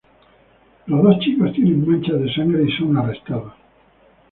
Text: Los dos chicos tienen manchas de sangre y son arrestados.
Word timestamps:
Los 0.87 1.03
dos 1.03 1.19
chicos 1.19 1.53
tienen 1.53 1.87
manchas 1.87 2.19
de 2.19 2.33
sangre 2.33 2.63
y 2.67 2.71
son 2.71 2.97
arrestados. 2.97 3.53